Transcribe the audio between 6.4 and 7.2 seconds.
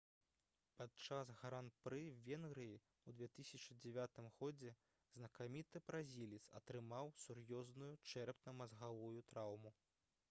атрымаў